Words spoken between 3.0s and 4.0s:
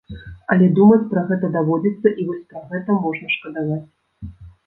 можна шкадаваць.